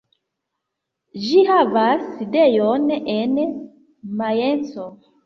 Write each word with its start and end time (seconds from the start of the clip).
Ĝi 1.25 1.43
havas 1.49 2.07
sidejon 2.13 2.87
en 3.17 3.37
Majenco. 4.23 4.89